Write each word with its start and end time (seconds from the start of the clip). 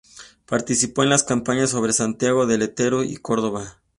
Participó 0.47 1.03
en 1.03 1.09
las 1.09 1.23
campañas 1.23 1.69
sobre 1.69 1.93
Santiago 1.93 2.47
del 2.47 2.63
Estero 2.63 3.03
y 3.03 3.17
Córdoba. 3.17 3.77